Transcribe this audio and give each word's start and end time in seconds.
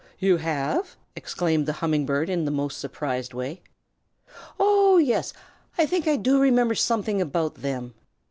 "You 0.17 0.37
have?" 0.37 0.97
exclaimed 1.15 1.67
the 1.67 1.73
Humming 1.73 2.07
Bird 2.07 2.27
in 2.27 2.45
the 2.45 2.49
most 2.49 2.79
surprised 2.79 3.35
way. 3.35 3.61
"Oh 4.59 4.97
yes! 4.97 5.31
I 5.77 5.85
think 5.85 6.07
I 6.07 6.15
do 6.15 6.39
remember 6.41 6.73
something 6.73 7.21
about 7.21 7.61
them. 7.61 7.93